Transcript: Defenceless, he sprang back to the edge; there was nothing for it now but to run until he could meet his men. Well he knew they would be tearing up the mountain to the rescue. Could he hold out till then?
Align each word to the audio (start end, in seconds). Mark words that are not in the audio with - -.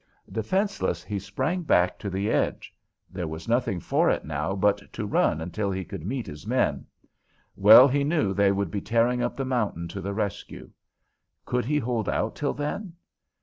Defenceless, 0.31 1.03
he 1.03 1.19
sprang 1.19 1.61
back 1.61 1.99
to 1.99 2.09
the 2.09 2.31
edge; 2.31 2.73
there 3.07 3.27
was 3.27 3.47
nothing 3.47 3.79
for 3.79 4.09
it 4.09 4.25
now 4.25 4.55
but 4.55 4.91
to 4.93 5.05
run 5.05 5.39
until 5.39 5.69
he 5.69 5.85
could 5.85 6.03
meet 6.03 6.25
his 6.25 6.47
men. 6.47 6.87
Well 7.55 7.87
he 7.87 8.03
knew 8.03 8.33
they 8.33 8.51
would 8.51 8.71
be 8.71 8.81
tearing 8.81 9.21
up 9.21 9.37
the 9.37 9.45
mountain 9.45 9.87
to 9.89 10.01
the 10.01 10.15
rescue. 10.15 10.71
Could 11.45 11.65
he 11.65 11.77
hold 11.77 12.09
out 12.09 12.35
till 12.35 12.55
then? 12.55 12.93